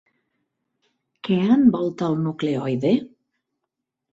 [1.27, 2.95] Què envolta el nucleoide?